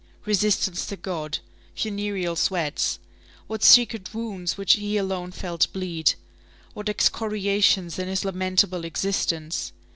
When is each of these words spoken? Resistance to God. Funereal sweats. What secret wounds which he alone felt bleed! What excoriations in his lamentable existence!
Resistance 0.25 0.87
to 0.87 0.95
God. 0.97 1.37
Funereal 1.75 2.35
sweats. 2.35 2.97
What 3.45 3.61
secret 3.61 4.15
wounds 4.15 4.57
which 4.57 4.73
he 4.73 4.97
alone 4.97 5.31
felt 5.31 5.67
bleed! 5.73 6.15
What 6.73 6.89
excoriations 6.89 7.99
in 7.99 8.07
his 8.07 8.25
lamentable 8.25 8.83
existence! 8.83 9.73